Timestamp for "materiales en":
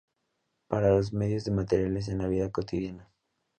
1.51-2.17